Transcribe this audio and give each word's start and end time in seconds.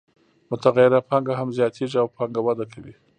متغیره 0.51 0.99
پانګه 1.09 1.33
هم 1.39 1.49
زیاتېږي 1.57 1.97
او 2.03 2.07
پانګه 2.15 2.41
وده 2.43 2.65
کوي 2.73 2.93